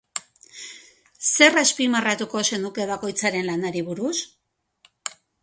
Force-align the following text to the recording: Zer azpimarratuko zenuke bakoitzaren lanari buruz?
Zer 1.31 1.57
azpimarratuko 1.63 2.41
zenuke 2.49 2.89
bakoitzaren 2.93 3.47
lanari 3.51 3.85
buruz? 3.93 4.17